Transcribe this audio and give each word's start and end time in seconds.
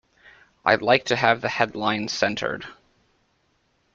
I'd 0.65 0.81
like 0.81 1.05
to 1.05 1.15
have 1.15 1.41
the 1.41 1.47
headline 1.47 2.07
centred. 2.07 2.65